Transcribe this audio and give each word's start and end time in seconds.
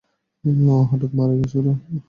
ও 0.69 0.77
হঠাৎ 0.89 1.11
মারা 1.17 1.33
গিয়েছিল। 1.33 1.67